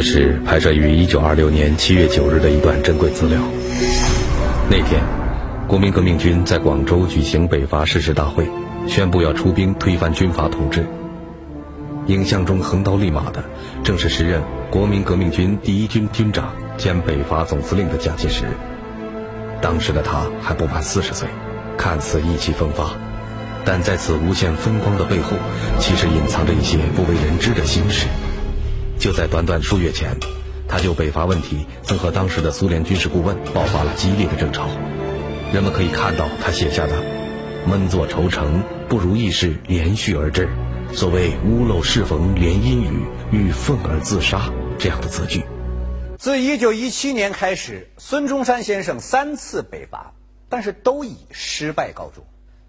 [0.00, 3.38] 这是拍摄于1926年7月9日的一段珍贵资料。
[4.70, 5.02] 那天，
[5.68, 8.48] 国民革命军在广州举行北伐誓师大会，
[8.88, 10.86] 宣布要出兵推翻军阀统治。
[12.06, 13.44] 影像中横刀立马的，
[13.84, 14.40] 正是时任
[14.70, 18.46] 国民革命军第一军军长兼北伐总司令的蒋介石。
[19.60, 21.28] 当时的他还不满四十岁，
[21.76, 22.92] 看似意气风发，
[23.66, 25.36] 但在此无限风光的背后，
[25.78, 28.06] 其实隐藏着一些不为人知的心事。
[29.00, 30.14] 就在短短数月前，
[30.68, 34.68] 他就北伐问题曾和当时的苏联军事顾问爆发了激烈的争吵。
[35.54, 37.02] 人们可以看到他写下的
[37.66, 40.50] “闷坐愁城，不如意事连续而至，
[40.92, 45.42] 所谓屋漏适逢连阴雨，欲愤而自杀”这样的字句。
[46.18, 50.12] 自一九一七年开始，孙中山先生三次北伐，
[50.50, 52.22] 但是都以失败告终。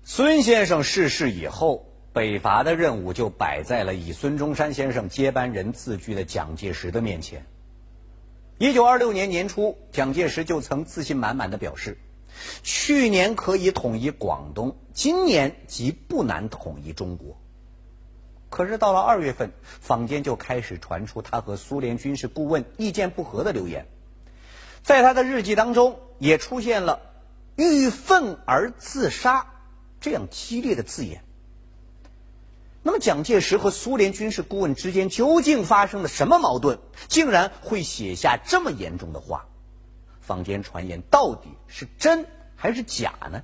[0.05, 1.90] 孙先生逝世以后。
[2.13, 7.45] 北伐的任务就摆在了以孙中山先生接班人自居的蒋介石的面前。
[8.57, 11.97] 一九二六年年初，蒋介石就曾自信满满的表示
[12.63, 17.37] ：“去年可以统一广东，今年即不难统一中国。”
[18.51, 23.87] 可是到了二月份，坊间就开始传出他和苏联军事顾问意见不合的流言，
[24.83, 26.99] 在他的日记当中也出现了
[27.55, 29.47] “欲愤而自杀”
[30.01, 31.23] 这样激烈的字眼。
[32.83, 39.45] 那么，蒋介石和苏联军事顾问之间究竟发生了什么矛盾，竟然会写下这么严重的话？
[40.19, 43.43] 坊间传言到底是真还是假呢？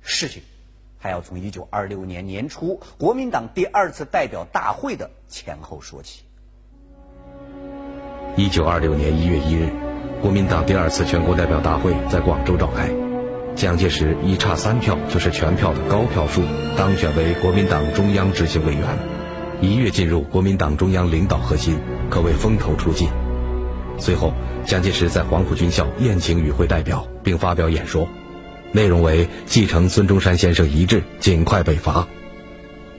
[0.00, 0.42] 事情
[0.98, 6.22] 还要从一九二六年年初国民党第二次代表大会的前后说起。
[8.36, 9.70] 一九二六年一月一日，
[10.20, 13.05] 国民党第二次全国代表大会在广州召开。
[13.56, 16.42] 蒋介石一差三票就是全票的高票数，
[16.76, 18.82] 当选为国民党中央执行委员，
[19.62, 21.78] 一跃进入国民党中央领导核心，
[22.10, 23.08] 可谓风头出尽。
[23.98, 24.34] 随后，
[24.66, 28.06] 蒋介石在黄埔军校宴请与会代表，并发表演说，
[28.72, 32.06] 内容为继承孙中山先生遗志，尽快北伐。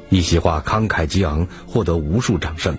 [0.09, 2.75] 一席话慷慨激昂，获得无数掌声。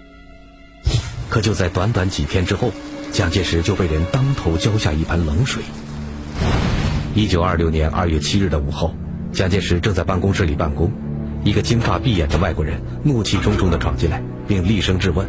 [1.28, 2.72] 可就在短短几天之后，
[3.12, 5.62] 蒋介石就被人当头浇下一盆冷水。
[7.18, 8.94] 一九二六年二月七日的午后，
[9.32, 10.92] 蒋介石正在办公室里办公，
[11.42, 15.28] 一个金发碧眼的外国人怒气冲冲地闯进来，并厉声质问。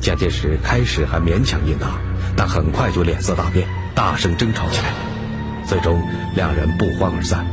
[0.00, 1.98] 蒋介石开始还勉强应答，
[2.36, 4.92] 但很快就脸色大变，大声争吵起来，
[5.66, 5.98] 最终
[6.36, 7.46] 两人不欢而散。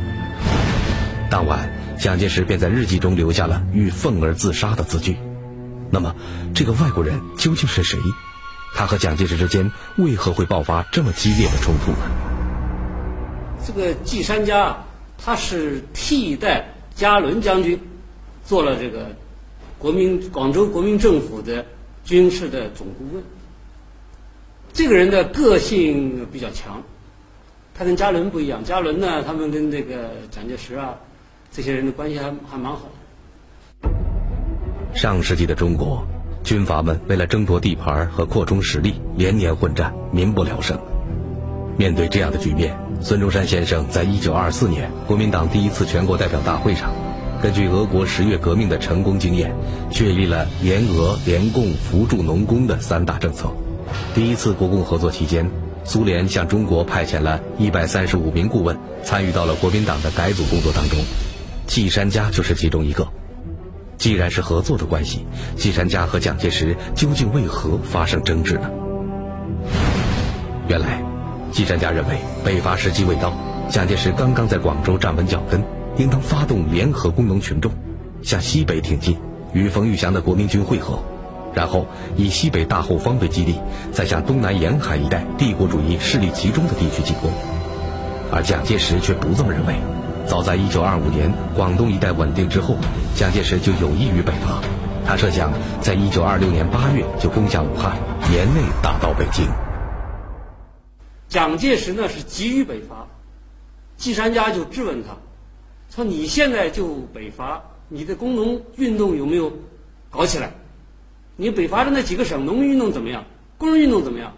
[1.30, 5.16] 当晚，蒋介石便在日记中留下了“欲愤而自杀”的字句。
[5.90, 6.14] 那么，
[6.54, 7.98] 这个外国人究竟是谁？
[8.76, 12.00] 他和蒋介石之间为何会爆发这么激烈的冲突呢？
[13.66, 14.86] 这个季山家啊，
[15.18, 17.80] 他是替代嘉伦将军，
[18.46, 19.08] 做了这个
[19.80, 21.66] 国民广州国民政府的
[22.04, 23.24] 军事的总顾问。
[24.72, 26.84] 这个人的个性比较强，
[27.74, 28.64] 他跟嘉伦不一样。
[28.64, 30.96] 嘉伦呢，他们跟这个蒋介石啊，
[31.52, 32.84] 这些人的关系还还蛮好
[33.84, 33.90] 的。
[34.94, 36.06] 上世纪的中国，
[36.44, 40.80] 军阀们为了争夺地盘和扩充实力，连年混战，民不聊生。
[41.78, 46.90] 面对这样的局面，孙中山先生在一九二四年国民党第一次全国代表大会上，
[47.42, 49.54] 根据俄国十月革命的成功经验，
[49.92, 53.50] 确立了联俄、联共、扶助农工的三大政策。
[54.14, 55.52] 第一次国共合作期间，
[55.84, 60.98] 苏联向中国派遣了一百三十五名顾问，参与到了国民党的改组工作当中，
[61.68, 63.06] 季山家就是其中一个。
[63.98, 65.26] 既然是合作的关系，
[65.58, 68.70] 季山家和蒋介石究竟为何发生争执呢？
[70.70, 71.15] 原来。
[71.56, 73.34] 季山家认为北伐时机未到，
[73.70, 75.64] 蒋介石刚刚在广州站稳脚跟，
[75.96, 77.72] 应当发动联合工农群众，
[78.22, 79.18] 向西北挺进，
[79.54, 81.00] 与冯玉祥的国民军会合，
[81.54, 81.88] 然后
[82.18, 83.56] 以西北大后方为基地，
[83.94, 87.32] 再向东南沿海一带帝国主义势力集中的地区进攻。
[88.34, 89.76] 而蒋介石却不这么认为。
[90.28, 92.76] 早在1925年广东一带稳定之后，
[93.16, 94.60] 蒋介石就有意于北伐，
[95.06, 97.96] 他设想在1926年8月就攻下武汉，
[98.30, 99.48] 年内打到北京。
[101.36, 103.06] 蒋介石呢是急于北伐，
[103.98, 105.18] 季山家就质问他，
[105.94, 109.52] 说：“你现在就北伐，你的工农运动有没有
[110.10, 110.54] 搞起来？
[111.36, 113.26] 你北伐的那几个省农民运动怎么样？
[113.58, 114.34] 工人运动怎么样？”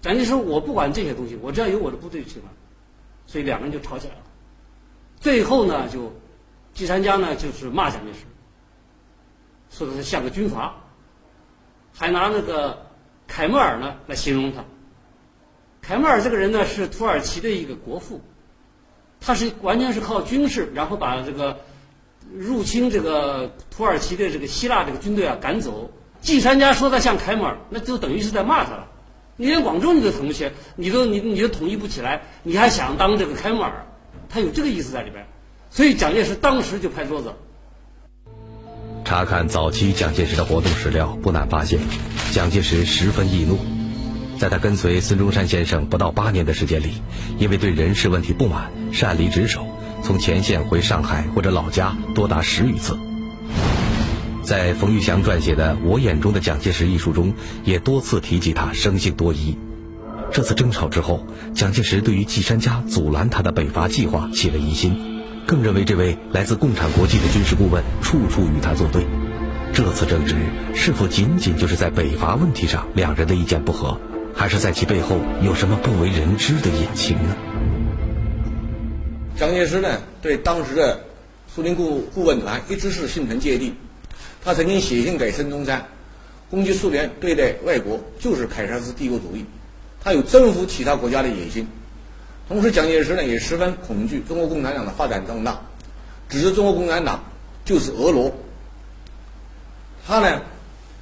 [0.00, 2.48] 蒋介石说：“我不管这些东西，我只要有我的部队就行了。”
[3.26, 4.20] 所以两个人就吵起来了。
[5.18, 6.14] 最后呢，就
[6.72, 8.18] 季山家呢就是骂蒋介石，
[9.76, 10.72] 说的是像个军阀，
[11.92, 12.86] 还拿那个
[13.26, 14.64] 凯末尔呢来形容他。
[15.82, 18.20] 凯末尔这个人呢，是土耳其的一个国父，
[19.20, 21.58] 他是完全是靠军事，然后把这个
[22.32, 25.90] 入侵这个土耳其的这个希腊这个军队啊赶走，
[26.20, 28.86] 季山家说他像凯末尔，那就等于是在骂他了。
[29.36, 33.86] 你连广州你都统不起，你都你你都统一不起来，你还想当这个凯末尔？
[34.28, 35.26] 他有这个意思在里边，
[35.68, 37.34] 所以蒋介石当时就拍桌子。
[39.04, 41.80] 查看早期蒋介石的活动史料，不难发现，
[42.30, 43.58] 蒋介石十分易怒。
[44.42, 46.94] 在他跟随孙中山先生不到八年的时间里，
[47.38, 49.64] 因为对人事问题不满，擅离职守，
[50.02, 52.98] 从前线回上海或者老家多达十余次。
[54.42, 59.56] 在冯玉祥撰写的《我眼中的蒋介石》一书中，也多次提及他生性多疑。
[60.32, 61.24] 这次争吵之后，
[61.54, 65.22] 蒋介石对于季山家阻拦他的北伐计划起了疑心。
[65.46, 69.06] 更认为这位来自共产国际的军事顾问处处与他作对。
[69.72, 70.34] 这次争执
[70.74, 74.00] 是否仅仅就是在北伐问题上两人的意见不合，
[74.34, 77.36] 还是在其背后有什么不为人知的隐情呢？
[79.36, 81.00] 蒋介石呢，对当时的
[81.52, 83.74] 苏联顾顾问团一直是心存芥蒂。
[84.44, 85.86] 他曾经写信给孙中山，
[86.50, 89.44] 攻击苏联对待外国就是凯撒斯帝国主义，
[90.02, 91.66] 他有征服其他国家的野心。
[92.48, 95.60] 同时，蒋介石呢也十分恐惧中国共产党的发展壮大，
[96.28, 97.22] 指责中国共产党
[97.64, 98.34] 就是俄罗。
[100.06, 100.42] 他呢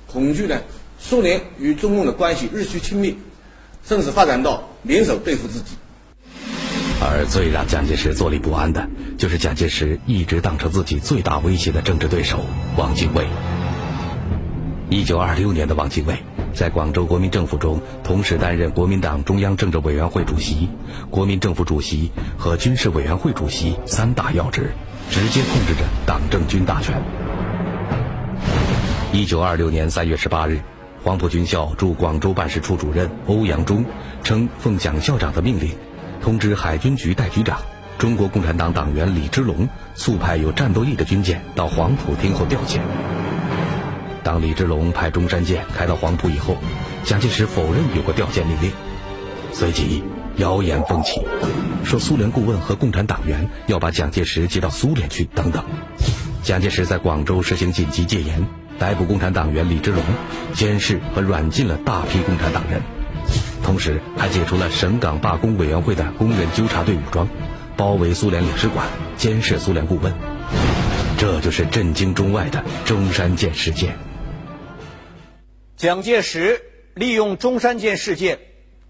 [0.06, 0.60] 恐惧呢
[1.00, 3.16] 苏联与中共的关系日趋亲密，
[3.84, 5.74] 甚至发展到联手对付自己。
[7.00, 12.44] 而最让蒋介石坐立不安的，就是蒋介石一直当成自己最大威胁的政治对手
[12.76, 13.26] 汪精卫。
[14.90, 16.14] 一九二六年的汪精卫。
[16.52, 20.68] 在广州国民政府中，同时担任国民党中央政治委员会主席、
[21.08, 24.72] 国民政府主席和军事委员会主席三大要职，
[25.10, 27.00] 直接控制着党政军大权。
[29.12, 30.60] 一九二六年三月十八日，
[31.02, 33.84] 黄埔军校驻广州办事处主任欧阳中
[34.22, 35.70] 称，奉蒋校长的命令，
[36.20, 37.58] 通知海军局代局长、
[37.98, 42.80] 中国共产党党员李之龙，速派有战斗力的军舰到黄埔听候调遣。
[44.22, 46.56] 当李之龙派中山舰开到黄埔以后，
[47.04, 48.70] 蒋介石否认有过调遣命令。
[49.52, 50.04] 随即，
[50.36, 51.26] 谣言风起，
[51.82, 55.64] 说苏联顾问和共产党员要把蒋介石接到苏联去等等。
[56.42, 58.46] 蒋介石在广州实行紧急戒严，
[58.80, 60.02] 逮捕共产党员李之龙，
[60.54, 62.80] 监视和软禁了大批共产党人，
[63.62, 67.28] 同时还解除了省港罢工委员会的工人纠察队武装，
[67.76, 68.88] 包围苏联领事馆，
[69.18, 70.14] 监视苏联顾问。
[71.18, 73.98] 这就是震惊中外的中山舰事件。
[75.76, 76.62] 蒋介石
[76.94, 78.38] 利用中山舰事件，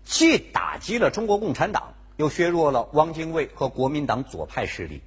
[0.05, 5.03] 既打击了中国共产党，又削弱了汪精卫和国民党左派势力，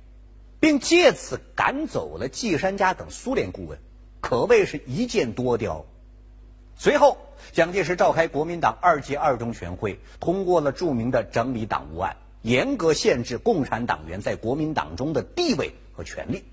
[0.59, 3.79] 并借此赶走了季山家等苏联顾问，
[4.23, 5.85] 可谓是一箭多雕。
[6.77, 7.17] 随后，
[7.51, 16.45] 蒋介石召开国民党二届二中全会，通过了著名的整理党务案，严格限制共产党员在国民党中的地位和权利。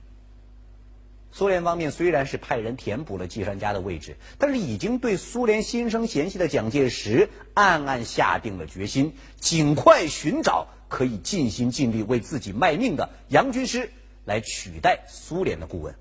[1.31, 13.93] 苏联方面虽然是派人填补了季山家的位置，但是已经对苏联心生嫌隙的蒋介石暗暗下定了决心，尽快寻找可以尽心尽力为自己卖命的杨军师
[14.25, 15.95] 来取代苏联的顾问。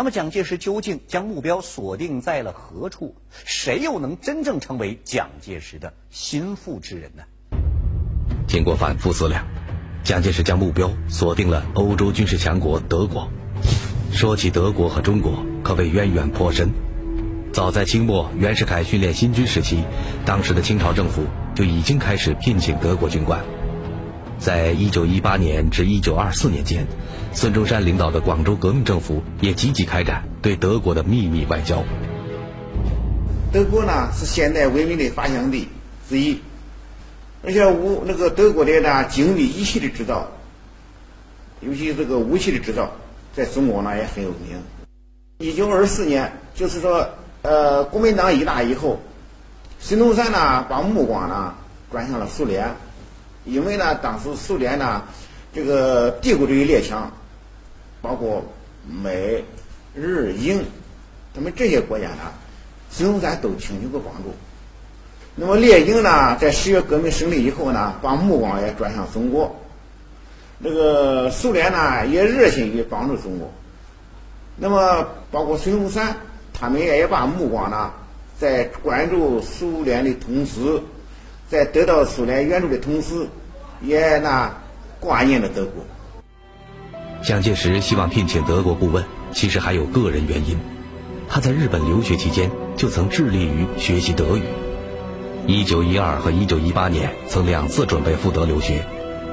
[0.00, 3.14] 那么，蒋介石究竟将目标锁定在了何处？
[3.44, 7.22] 谁又能真正成为蒋介石的心腹之人呢？
[8.48, 9.46] 经过反复思量。
[10.02, 13.28] 蒋介石将目标锁定了欧洲军事强国德国。
[14.10, 16.70] 说起德国和中国，可谓渊源颇深。
[17.52, 19.84] 早在清末袁世凯训练新军时期，
[20.24, 23.44] 当时的清朝政府就已经开始聘请德国军官。
[24.40, 26.86] 在一九一八年至一九二四年间，
[27.34, 31.84] 孙中山领导的广州革命政府也积极开展对德国的秘密外交。
[33.52, 35.68] 德国呢，是现代文明的发祥地
[36.08, 36.40] 之一。
[37.42, 40.26] 而且武那个德国的呢精密仪器的制造，
[41.60, 42.90] 尤其这个武器的制造，
[43.34, 44.58] 在中国呢也很有名。
[45.38, 47.06] 一九二四年，就是说，
[47.42, 49.00] 呃，国民党一大以后，
[49.78, 51.54] 孙中山呢把目光呢
[51.90, 52.66] 转向了苏联，
[53.44, 55.02] 因为呢当时苏联呢
[55.52, 57.10] 这个帝国主义列强，
[58.00, 58.44] 包括
[58.86, 59.44] 美、
[59.94, 60.64] 日、英，
[61.34, 62.32] 他们这些国家呢，
[62.90, 64.34] 孙中山都请求过帮助。
[65.36, 69.54] 那么列宁呢，在十月革命胜利以后呢，把目光也转向中国。
[70.58, 73.50] 那个苏联呢，也热心于帮助中国。
[74.56, 76.14] 那么包括孙中山，
[76.52, 77.90] 他们也把目光呢，
[78.38, 80.82] 在关注苏联的同时，
[81.50, 83.26] 在得到苏联援助的同时，
[83.82, 84.54] 也那
[85.00, 85.84] 挂念了德国。
[87.24, 90.56] 蒋介石希望聘请德国顾问，其实还有个人原因。
[91.28, 94.42] 他在日本留学期间，就曾致力于学习德语。
[95.48, 98.84] 一九一二和一九一八年，曾两次准备赴德留学，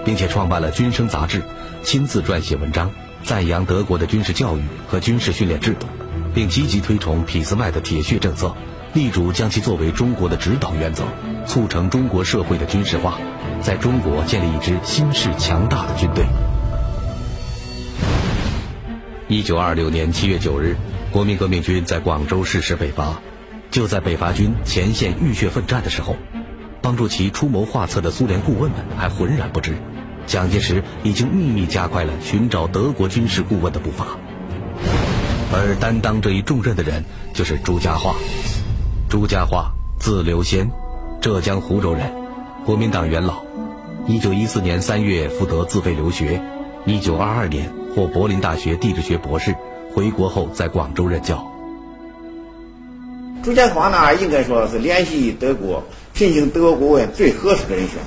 [0.03, 1.43] 并且创办了《军生》杂志，
[1.83, 2.91] 亲自撰写文章，
[3.23, 5.85] 赞扬德国的军事教育和军事训练制度，
[6.33, 8.55] 并积极推崇俾斯麦的铁血政策，
[8.93, 11.03] 力主将其作为中国的指导原则，
[11.45, 13.19] 促成中国社会的军事化，
[13.61, 16.25] 在中国建立一支新式强大的军队。
[19.27, 20.77] 一九二六年七月九日，
[21.11, 23.21] 国民革命军在广州誓师北伐。
[23.69, 26.15] 就在北伐军前线浴血奋战的时候，
[26.81, 29.77] 帮助其出谋划策的苏联顾问们还浑然不知，
[30.25, 34.07] 蒋介石已经秘密加快了寻找德国军事顾问的步伐。
[35.51, 37.03] 而担当这一重任的人
[37.33, 38.15] 就是朱家骅。
[39.09, 40.69] 朱家骅，字留仙，
[41.21, 42.13] 浙江湖州人，
[42.65, 43.41] 国民党元老。
[44.05, 46.41] 一九一四年三月赴德自费留学，
[46.85, 49.55] 一九二二年获柏林大学地质学博士，
[49.93, 51.49] 回国后在广州任教。
[53.43, 57.99] 朱家骅呢，应该说是联系德国、聘请德国顾问最合适的人选。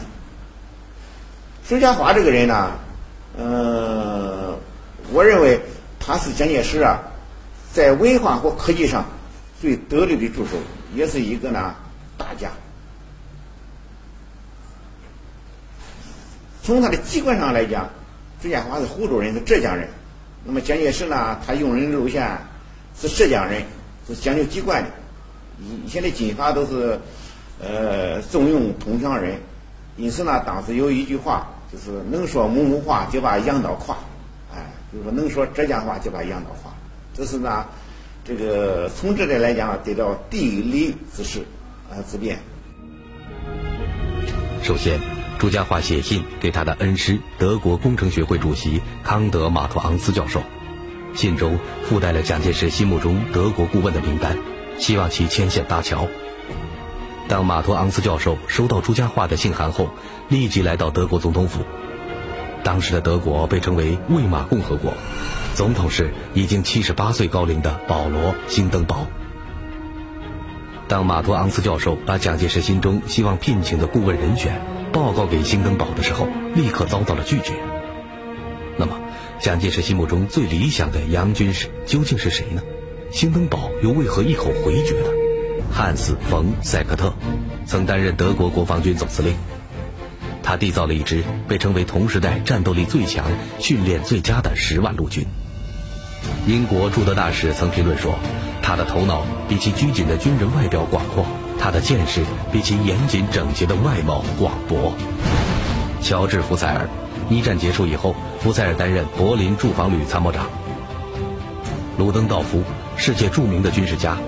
[1.66, 2.73] 朱家骅这个人呢，
[3.38, 4.54] 呃，
[5.14, 5.62] 我认为
[5.99, 7.00] 他是蒋介石啊，
[7.73, 9.07] 在文化和科技上
[9.62, 10.50] 最得力的助手，
[10.94, 11.75] 也是一个呢
[12.16, 12.50] 大家。
[16.62, 17.88] 从他的籍贯上来讲，
[18.40, 19.88] 朱建华是湖州人，是浙江人。
[20.44, 22.38] 那么蒋介石呢，他用人路线
[22.97, 23.62] 是浙江人，
[24.06, 24.90] 是讲究籍贯的。
[25.85, 26.99] 以前的军阀都是，
[27.61, 29.38] 呃，重用同乡人，
[29.97, 33.97] 因此呢，当时有一句话，就是能说某某话就把洋刀跨，
[34.54, 36.73] 哎，就是说能说浙江话就把洋刀跨，
[37.14, 37.66] 这是呢，
[38.25, 41.41] 这个从这点来讲得到地理之势
[41.91, 42.39] 啊之便。
[44.62, 45.00] 首先，
[45.39, 50.43] 朱家骅写信给他的恩师德国工程学会主席康德马托昂斯教授，
[51.15, 54.39] 信中附带了蒋介石心目中德国顾问的名单。
[54.79, 56.09] 希望其牵线搭桥。
[57.29, 59.91] 当马托昂斯教授收到朱家骅的信函后，
[60.29, 61.61] 立即来到德国总统府。
[62.62, 64.95] 当时的德国被称为魏玛共和国，
[65.55, 69.07] 总统是已经七十八岁高龄的保罗·兴登堡。
[70.88, 74.61] 当马托昂斯教授把蒋介石心中希望聘请的顾问人选
[74.93, 77.55] 报告给兴登堡的时候，立刻遭到了拒绝。
[78.76, 78.99] 那么，
[79.38, 82.62] 蒋介石心目中最理想的洋军士究竟是谁呢？
[83.12, 85.11] 兴登堡又为何一口回绝了？
[85.73, 87.12] 汉斯·冯·塞克特
[87.67, 89.37] 曾担任德国国防军总司令，
[90.50, 93.25] 他缔造了一支被称为同时代战斗力最强、
[93.61, 95.25] 训练最佳的十万陆军。
[96.45, 98.19] 英国驻德大使曾评论说
[98.61, 101.25] ：“他的头脑比其拘谨的军人外表广阔，
[101.57, 104.92] 他的见识比其严谨整洁的外貌广博。”
[106.02, 106.88] 乔治·福塞尔，
[107.28, 110.47] 一战结束以后，福塞尔担任柏林驻防旅参谋长。
[111.97, 112.64] 鲁登道夫。
[112.97, 114.19] 世界著名的军事家，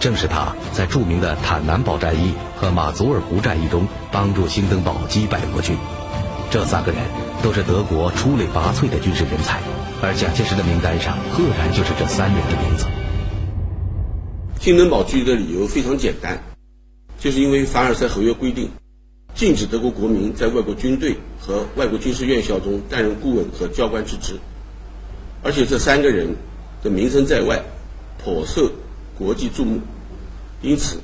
[0.00, 5.76] 正是他在著名的坦南堡战役和马祖尔湖战役中帮助兴登堡击败俄军。
[6.50, 7.00] 这三个人
[7.42, 9.60] 都是德国出类拔萃的军事人才，
[10.00, 12.86] 而蒋介石的名单上赫然就是这三人的名字。
[14.60, 16.38] 兴登堡拒绝的理由非常简单，
[17.18, 18.70] 就是因为凡尔赛合约规定，
[19.34, 24.38] 禁止德国国民在外国军队和外国军事院校中担任顾问和教官之职，
[25.42, 26.36] 而且这三个人
[26.82, 27.60] 的名声在外。
[28.20, 28.68] 颇受
[29.18, 29.80] 国际注目，
[30.62, 31.00] 因此，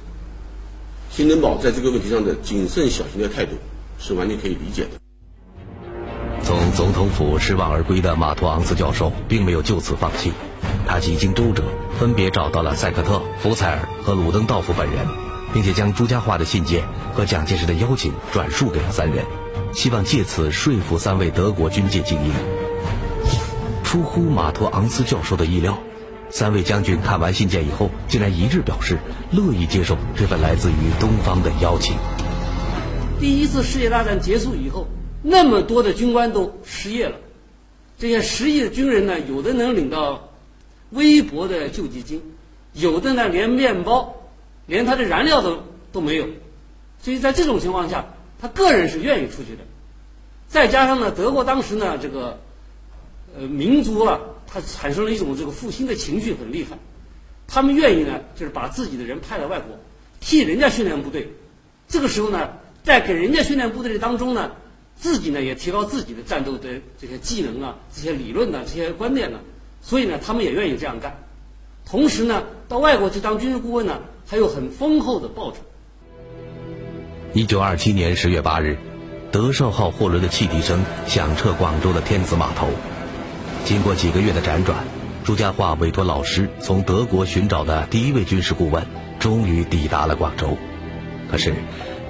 [1.11, 3.57] 新登堡在这个问题上的谨慎小心的态度
[3.99, 4.91] 是完全可以理解的。
[6.45, 10.33] 从总统府失望而归的马托昂斯教授并没有就此放弃，
[10.87, 11.65] 他几经周折，
[11.99, 15.05] 分别找到了塞克特、福采尔和鲁登道夫本人，
[15.53, 19.25] 并且将朱家化的信件和蒋介石的邀请转述给了三人，
[19.73, 22.33] 希望借此说服三位德国军界精英。
[23.83, 25.77] 出乎马托昂斯教授的意料。
[26.35, 28.99] 三位将军看完信件以后，竟然一致表示
[29.31, 31.95] 乐意接受这份来自于东方的邀请。
[33.21, 34.89] 第一次世界大战结束以后，
[35.23, 37.19] 那么多的军官都失业了，
[38.01, 40.29] 这些失业的军人呢，有的能领到
[40.91, 42.21] 微薄的救济金，
[42.73, 44.17] 有的呢连面包、
[44.67, 45.63] 连他的燃料都
[45.93, 46.27] 都没有，
[47.01, 48.07] 所以在这种情况下，
[48.41, 49.63] 他个人是愿意出去的。
[50.49, 52.41] 再加上呢，德国当时呢，这个
[53.39, 54.19] 呃民族啊。
[54.55, 56.79] 他产生了一种这个复兴的情绪很厉害，
[57.49, 59.77] 他们愿意呢，就是把自己的人派到外国，
[60.21, 61.29] 替人家训练部队。
[61.89, 62.51] 这个时候呢，
[62.85, 64.53] 在给人家训练部队的当中呢，
[64.95, 66.69] 自己呢也提高自己的战斗的
[67.01, 69.41] 这些技能啊、这些理论呢、这些观念呢，
[69.83, 71.19] 所以呢，他们也愿意这样干。
[71.85, 75.57] 同时呢，到外国去当军事顾问呢，还有很丰厚的报酬。
[77.33, 78.79] 一九二七年十月八日，
[79.33, 82.69] 德绍号货轮的汽笛声响彻广州的天子码头。
[83.65, 84.85] 经过几个月的辗转，
[85.25, 88.87] 朱家骅委托老师从德国寻找的第一位军事顾问，
[89.19, 90.59] 终于抵达了广州。
[91.31, 91.55] 可是，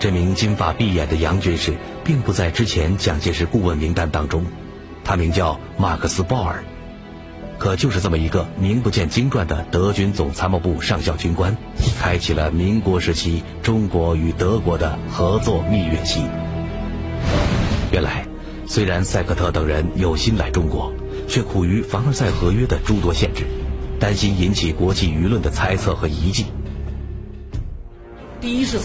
[0.00, 4.44] 这名金发碧眼的洋军士并不在之前蒋介石顾问名单当中，
[5.04, 6.64] 他名叫马克思·鲍尔。
[7.56, 11.56] 可就是这么一个名不见经传的德军总参谋部上校军官，
[12.00, 16.24] 开启了民国时期中国与德国的合作蜜月期。
[17.92, 18.26] 原来，
[18.66, 20.92] 虽然塞克特等人有心来中国，
[21.34, 23.42] 却苦于凡尔赛合约的诸多限制，
[23.98, 26.46] 担心引起国际舆论的猜测和疑忌。
[28.40, 28.78] 第一次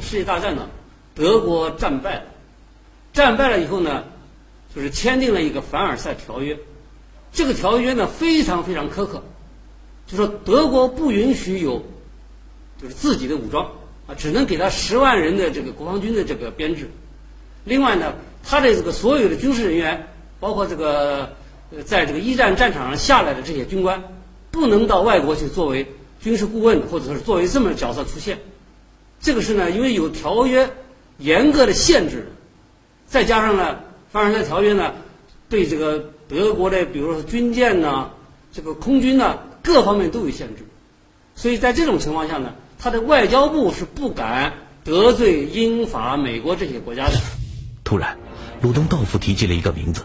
[0.00, 0.68] 世界大战呢，
[1.14, 2.22] 德国战败了，
[3.12, 4.02] 战败了以后呢，
[4.74, 6.58] 就是签订了一个凡尔赛条约。
[7.32, 9.22] 这个条约呢非常非常苛刻，
[10.08, 11.84] 就说德国不允许有
[12.82, 13.64] 就是自己的武装
[14.08, 16.90] 啊，只能给他十万人的这个国防军的这个编制。
[17.62, 20.08] 另外呢，他的这个所有的军事人员，
[20.40, 21.36] 包括这个
[21.84, 24.02] 在这个一战战场上下来的这些军官，
[24.50, 25.86] 不能到外国去作为
[26.20, 28.38] 军事顾问或者说是作为这么角色出现。
[29.20, 30.70] 这个是呢，因为有条约
[31.18, 32.32] 严格的限制，
[33.06, 34.92] 再加上呢，凡尔赛条约呢
[35.48, 36.10] 对这个。
[36.28, 38.08] 德国的，比如说军舰呢，
[38.54, 40.64] 这个空军呢，各方面都有限制，
[41.34, 47.20] 所以在这种情况下呢，他的外交部是不敢得罪英法美国这些国家的。
[47.84, 48.16] 突然，
[48.62, 50.04] 鲁登道夫提及了一个名字，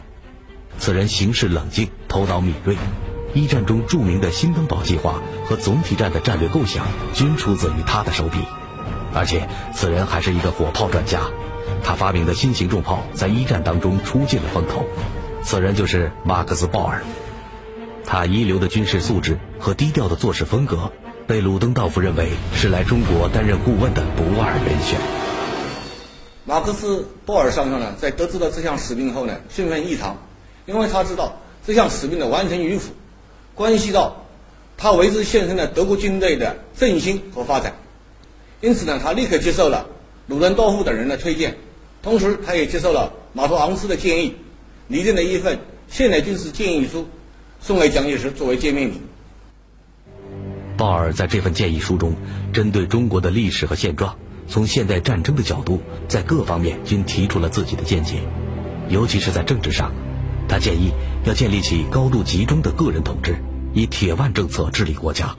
[0.80, 2.76] 此人行事冷静，头脑敏锐，
[3.34, 8.40] 一战中著名的新登堡计划和总体战的战略构想均出自于他的手笔，
[9.14, 11.22] 而且此人还是一个火炮专家，
[11.84, 14.86] 他发明的新型重炮在一战当中出尽了风头。
[15.44, 17.04] 此人就是马克思·鲍尔，
[18.06, 20.92] 他一流的军事素质和低调的做事风格，
[21.26, 25.00] 被鲁登道夫认为是来中国担任顾问的不二人选。
[26.46, 30.18] 马克思·鲍尔上校呢，在得知了这项使命后呢，兴奋异常，
[30.68, 32.92] 因为他知道这项使命的完成与否，
[33.56, 34.26] 关系到
[34.78, 37.74] 他为之献身的德国军队的振兴和发展。
[38.62, 39.88] 因此呢，他立刻接受了
[40.28, 41.58] 鲁登道夫等人的推荐，
[42.04, 44.36] 同时他也接受了马托昂斯的建议。
[44.90, 47.08] 拟定了一份现代军事建议书，
[47.60, 49.02] 送给蒋介石作为见面礼。
[50.78, 52.16] 鲍尔在这份建议书中，
[52.54, 54.16] 针对中国的历史和现状，
[54.48, 58.22] 从现代战争的角度，在各方面均提出了自己的见解。
[58.88, 59.92] 尤其是在政治上，
[60.48, 60.92] 他建议
[61.26, 63.36] 要建立起高度集中的个人统治，
[63.74, 65.36] 以铁腕政策治理国家；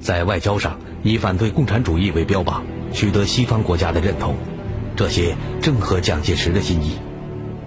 [0.00, 4.36] 在外交上，以反对共产主义为标榜，取得西方国家的认同。
[4.96, 6.98] 这些正合蒋介石的心意。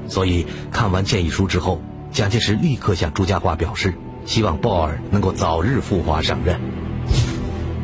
[0.08, 3.93] 所以，看完建议书之后，蒋介石立刻向朱家骅表示，
[4.26, 6.60] 希望鲍尔能够早日赴华上任。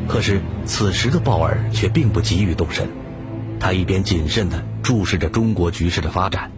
[0.08, 2.89] 可是，此时的鲍尔却并不急于动身，
[3.60, 6.52] 他一边谨慎地注视着中国局势的发展，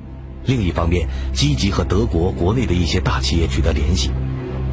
[0.46, 4.12] 另一方面积极和德国国内的一些大企业取得联系。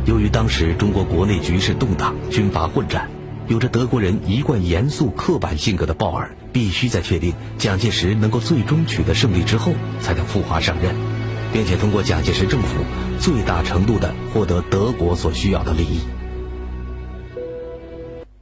[0.07, 3.11] 由于当时中国国内局势动荡，军阀混战。
[3.47, 10.95] 有着德国人一贯严肃刻板性格的鲍尔，必须在确定蒋介石能够最终取得胜利之后，才能赴华上任，
[11.51, 12.85] 并且通过蒋介石政府
[13.19, 16.01] 最大程度的获得德国所需要的利益。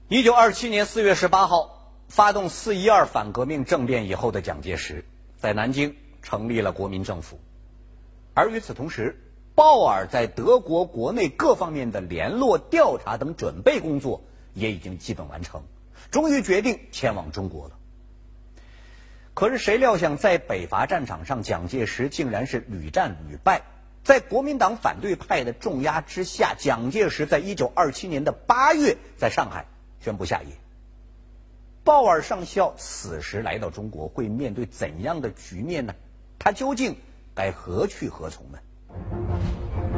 [0.08, 5.04] 一九二七年四月十八号，发动四一二反革命政变以后的蒋介石，
[5.36, 5.94] 在南京
[6.26, 7.38] 成立了国民政府，
[8.34, 9.16] 而与此同时，
[9.54, 14.24] 鲍尔在德国国内各方面的联络、调查等准备工作。
[14.52, 15.62] 也已经基本完成，
[16.10, 17.76] 终于决定前往中国了。
[19.34, 23.62] 可是谁料想，在北伐战场上，蒋介石竟然是屡战屡败。
[24.02, 29.66] 在国民党反对派的重压之下，蒋介石在一九二七年的八月，在上海
[30.00, 30.48] 宣布下野。
[31.84, 35.94] 鲍尔上校此时来到中国，会面对怎样的局面呢？
[36.46, 36.94] 他究竟
[37.34, 38.58] 该何去何从呢？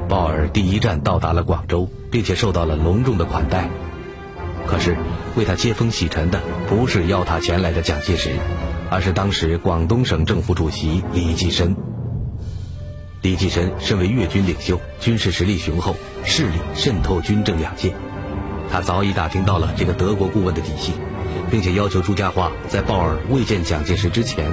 [0.08, 3.68] 鲍尔第一站到达了广州，并且受到了隆重的款待。
[4.66, 4.96] 可是，
[5.36, 8.30] 为他接风洗尘的不是邀他前来的蒋介石，
[8.90, 11.76] 而是当时广东省政府主席李济深。
[13.20, 17.94] 李济深身为粤军领袖，军事实力雄厚，势力渗透军政两界。
[18.70, 20.94] 他早已打听到了这个德国顾问的底细，
[21.50, 24.50] 并且要求朱家骅在鲍尔未见蒋介石之前，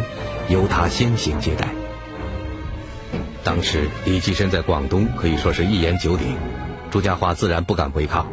[0.50, 1.70] 由他先行接待。
[3.46, 6.36] 当时李济深在广东可以说是一言九鼎，
[6.90, 8.26] 朱家骅自然不敢违抗。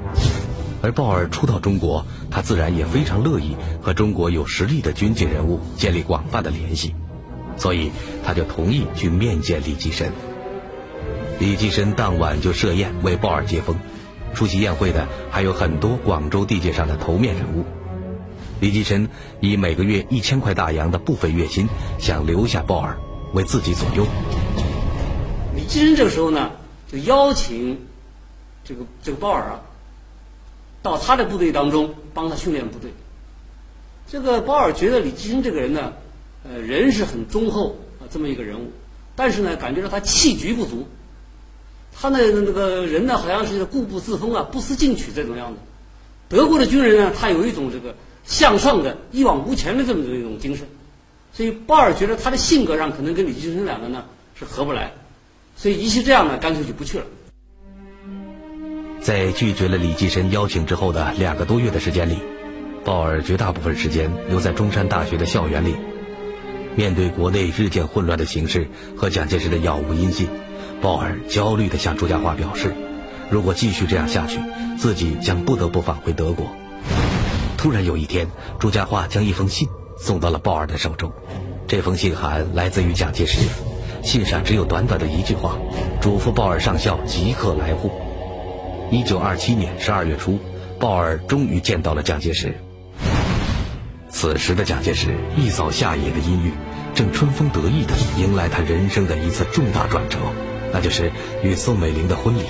[0.80, 6.94] 而鲍尔初到中国，他自然也非常乐意和中国有实力的军界人物建立广泛的联系，
[7.58, 7.92] 所以
[8.24, 10.10] 他就同意去面见李济深。
[11.38, 13.76] 李济深当晚就设宴为鲍尔接风，
[14.32, 17.66] 出席宴会的还有很多广州地界上的头面人物。
[18.60, 22.96] 李济深以每个月一千块大洋的部分月薪，想留下鲍尔
[23.34, 24.06] 为自己左右。
[25.72, 26.50] 李济深这个时候呢，
[26.86, 27.86] 就邀请
[28.62, 29.62] 这个这个鲍尔啊。
[30.82, 32.92] 到他的部队当中帮他训练部队。
[34.06, 35.94] 这个鲍尔觉得李济深这个人呢，
[36.44, 38.70] 呃，人是很忠厚啊，这么一个人物，
[39.16, 40.86] 但是呢，感觉到他气局不足。
[41.94, 45.58] 他那那个人呢，好像是固步自封啊，不思进取这种样子。
[46.28, 50.66] 德国的军人呢，他有一种这个向上的、一往无前的这么一种精神，
[51.32, 54.04] 所以鲍尔觉得他的性格上可能跟李济深两个呢
[54.34, 54.92] 是合不来，
[55.56, 57.04] 所以一其这样呢，干脆就不去了。
[59.00, 62.18] 在拒绝了李济深邀请之后的两个多月的时间里，
[62.84, 65.74] 鲍尔绝大部分时间留在中山大学的校园里。
[66.74, 70.28] 面对国内日渐混乱的形势和蒋介石的杳无音信，
[70.80, 72.74] 鲍尔焦虑地向朱家骅表示。
[73.30, 74.38] 如果继续这样下去，
[74.78, 76.46] 自己将不得不返回德国。
[77.56, 81.12] 突然有一天，朱家骅将一封信送到了鲍尔的手中。
[81.66, 83.48] 这封信函来自于蒋介石，
[84.02, 85.56] 信上只有短短的一句话，
[86.00, 87.90] 嘱咐鲍尔上校即刻来沪。
[88.90, 90.38] 一九二七年十二月初，
[90.78, 92.54] 鲍尔终于见到了蒋介石。
[94.10, 96.52] 此时的蒋介石一扫夏野的阴郁，
[96.94, 100.18] 正春风得意地迎来他人生的一次重大转折，
[100.72, 101.10] 那就是
[101.42, 102.42] 与宋美龄的婚礼。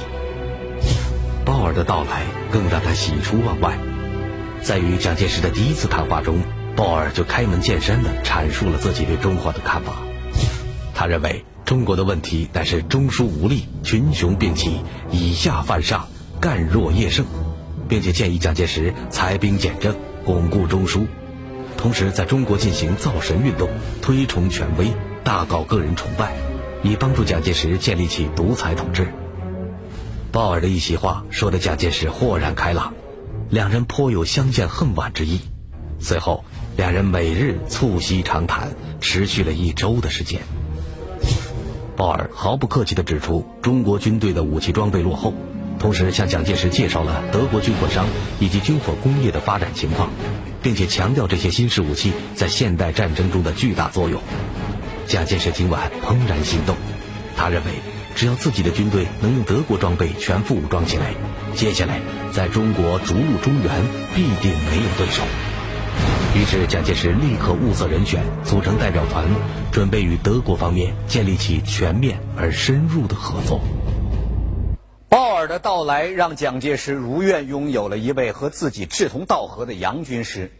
[1.44, 3.78] 鲍尔的到来更让他喜出望外，
[4.62, 6.38] 在与蒋介石的第一次谈话中，
[6.74, 9.92] 鲍尔就开门见山地阐述了自己对中国的看法。
[10.94, 16.08] 他认为中国的问题乃是中枢无力、群雄并起、以下犯上、
[16.40, 17.24] 干弱业盛，
[17.88, 21.06] 并且建议蒋介石裁兵减政，巩固中枢，
[21.76, 23.68] 同时在中国进行造神运动，
[24.02, 24.88] 推崇权威，
[25.24, 26.34] 大搞个人崇拜，
[26.82, 29.08] 以帮助蒋介石建立起独裁统治。
[30.30, 32.94] 鲍尔的一席话说的蒋介石豁然开朗，
[33.50, 35.40] 两人颇有相见恨晚之意。
[35.98, 36.44] 随后，
[36.76, 40.40] 两人每日促膝长谈，持续了一周的时间。
[41.96, 45.34] 鲍尔毫不客气地指出中国军队的武器装备落后，
[45.78, 48.06] 同时向蒋介石介绍了德国军火商
[48.40, 50.10] 以及军火工业的发展情况，
[50.62, 54.20] 并且强调这些新式武器在现代战争中的巨大作用。
[55.06, 56.76] 蒋介石听完怦然心动，
[57.36, 57.70] 他认为。
[58.14, 61.14] 只要自己的军队能用德国装备全副武装起来，
[61.54, 61.98] 接下来
[62.30, 63.82] 在中国逐鹿中原
[64.14, 65.22] 必定没有对手。
[66.34, 69.26] 于是蒋介石立刻物色人选，组成代表团，
[69.70, 73.60] 准备与德国方面建立起全面而深入的合作。
[75.10, 80.50] 鲍尔的到来让蒋介石如愿拥有了一位和自己志同道合的洋军师。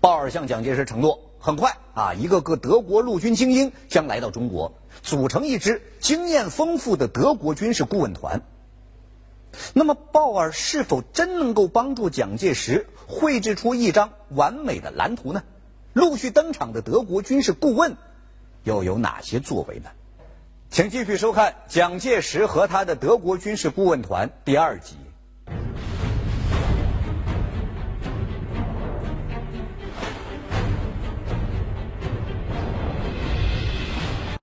[0.00, 4.74] 鲍尔向蒋介石承诺，很快啊，一个个德国陆军精英将来到中国。
[5.02, 8.42] 组成一支经验丰富的德国军事顾问团。
[9.72, 15.42] 那么，鲍尔是否真能够帮助蒋介石绘制出一张完美的蓝图呢？
[15.92, 17.96] 陆续登场的德国军事顾问
[18.64, 19.90] 又有哪些作为呢？
[20.70, 24.96] 请继续收看《蒋介石和他的德国军事顾问团》第二集。